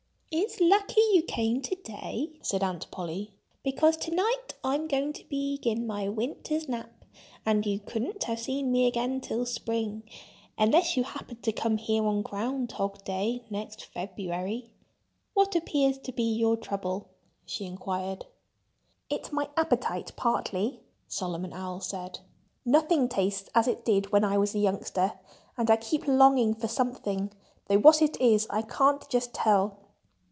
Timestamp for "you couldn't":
7.65-8.23